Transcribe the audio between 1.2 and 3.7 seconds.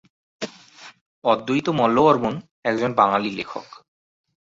অদ্বৈত মল্লবর্মণ একজন বাঙালি লেখক।